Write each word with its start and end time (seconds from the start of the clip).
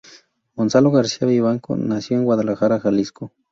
Gonzalo 0.55 0.89
García 0.89 1.27
Vivanco 1.27 1.77
nació 1.77 2.17
en 2.17 2.23
Guadalajara, 2.25 2.79
Jalisco. 2.79 3.33